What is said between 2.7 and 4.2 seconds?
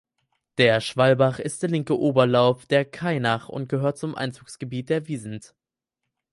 Kainach und gehört zum